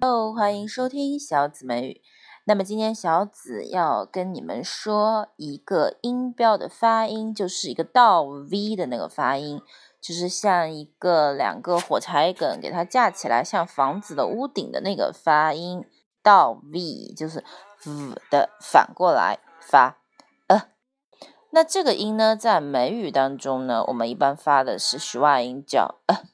[0.00, 2.02] 哦欢迎收听小紫美语。
[2.44, 9.60] 那么今天小紫要跟你们说一个音标的发音，就是一个倒 V 的那个发音，
[10.00, 15.84] 就是像一个两个火柴梗给它架起来，像房子的屋顶的那个发音。
[16.22, 17.44] 倒 V 就是
[17.84, 19.98] V 的反过来发
[20.48, 20.64] 呃。
[21.50, 26.24] 那这个音呢，在美语当中呢，我们一般发的是徐外音，叫呃。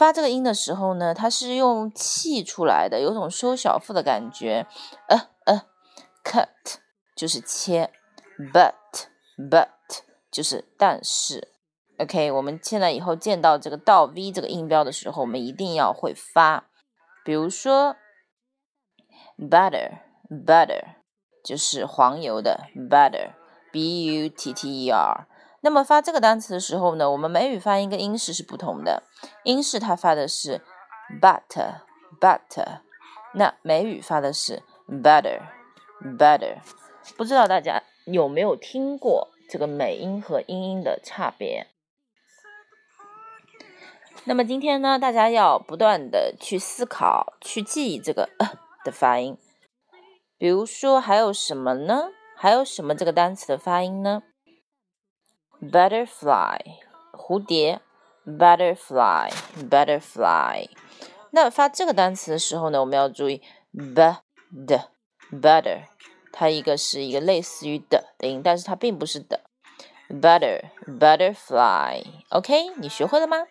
[0.00, 4.66] 发这个音的时候呢，它是用气出来的，有种收小腹的感觉。
[5.08, 5.66] 呃呃
[6.24, 6.46] ，cut
[7.14, 7.92] 就是切
[8.50, 8.72] ，but
[9.36, 9.68] but
[10.30, 11.48] 就是但是。
[11.98, 16.70] OK，我们现在以后见到这个倒 V 这个音标的时候，我们一定要会发。
[17.22, 17.94] 比如说
[19.38, 19.98] ，butter
[20.30, 20.94] butter
[21.44, 25.26] 就是黄油的 butter，b u t t e r。
[25.62, 29.02] 那么发这个单词的时候呢，我们美语发音跟英式是不同的。
[29.44, 30.62] 英式它发的是
[31.20, 31.82] butter
[32.20, 32.80] butter，
[33.34, 35.40] 那美语发的是 butter
[36.18, 36.58] butter。
[37.16, 41.66] 不知道大家有没有听过这个美音和英音的差别？
[44.24, 48.28] 那么今天呢，大家要不断的去思考、去记忆这个
[48.84, 49.36] 的发音。
[50.38, 52.10] 比如说还有什么呢？
[52.36, 54.22] 还有什么这个单词的发音呢
[55.60, 56.58] ？butterfly
[57.12, 57.80] 蝴蝶
[58.26, 60.68] ，butterfly，butterfly。
[61.30, 64.16] 那发这个单词的时候呢，我们要注意 b
[64.66, 64.88] 的
[65.30, 65.82] butter，
[66.32, 69.42] 它一个是一个类似于的的音，但是它并不是的
[70.08, 72.04] butter，butterfly。
[72.30, 73.46] OK，你学会了吗？